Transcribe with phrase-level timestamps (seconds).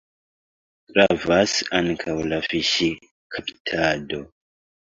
[0.93, 4.25] Gravas ankaŭ la fiŝkaptado.